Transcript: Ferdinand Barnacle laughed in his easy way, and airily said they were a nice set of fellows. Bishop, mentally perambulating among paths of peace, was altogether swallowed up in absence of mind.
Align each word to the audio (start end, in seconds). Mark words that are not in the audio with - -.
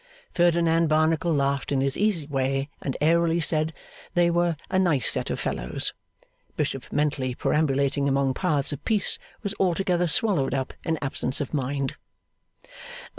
Ferdinand 0.33 0.87
Barnacle 0.87 1.31
laughed 1.31 1.71
in 1.71 1.79
his 1.79 1.95
easy 1.95 2.25
way, 2.25 2.69
and 2.81 2.97
airily 2.99 3.39
said 3.39 3.71
they 4.15 4.31
were 4.31 4.55
a 4.67 4.79
nice 4.79 5.07
set 5.07 5.29
of 5.29 5.39
fellows. 5.39 5.93
Bishop, 6.57 6.91
mentally 6.91 7.35
perambulating 7.35 8.07
among 8.09 8.33
paths 8.33 8.73
of 8.73 8.83
peace, 8.83 9.19
was 9.43 9.53
altogether 9.59 10.07
swallowed 10.07 10.55
up 10.55 10.73
in 10.83 10.97
absence 11.03 11.39
of 11.39 11.53
mind. 11.53 11.97